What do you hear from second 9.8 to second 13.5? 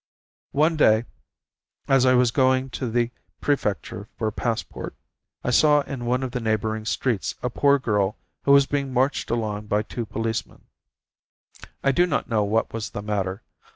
two policemen. I do not know what was the matter.